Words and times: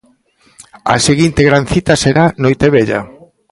A 0.93 0.95
seguinte 1.07 1.41
gran 1.49 1.63
cita 1.71 1.93
será 2.03 2.25
Noitevella. 2.41 2.99